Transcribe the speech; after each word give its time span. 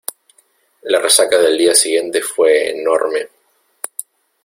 La 0.81 0.99
resaca 0.99 1.37
del 1.37 1.55
día 1.59 1.75
siguiente 1.75 2.23
fue 2.23 2.71
enorme. 2.71 3.27